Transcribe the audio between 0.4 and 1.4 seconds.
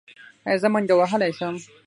ایا زه منډه وهلی